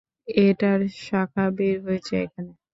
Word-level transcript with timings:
এটার 0.41 0.79
শাখা 1.01 1.45
বের 1.57 1.77
হয়েছে 1.85 2.13
এখানে। 2.25 2.51